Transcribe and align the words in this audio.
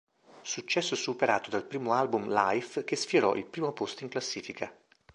Successo 0.41 0.95
superato 0.95 1.51
dal 1.51 1.63
primo 1.63 1.93
album 1.93 2.27
"Life" 2.27 2.83
che 2.83 2.95
sfiorò 2.95 3.35
il 3.35 3.45
primo 3.45 3.71
posto 3.71 4.03
in 4.03 4.09
classifica. 4.09 4.75